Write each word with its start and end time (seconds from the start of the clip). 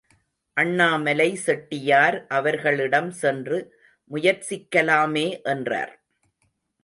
அண்ணாமலை 0.57 1.27
செட்டியார் 1.35 2.17
அவர்களிடம் 2.27 3.11
சென்று 3.11 3.59
முயற்சிக்கலாமே 4.11 5.27
என்றார். 5.43 5.93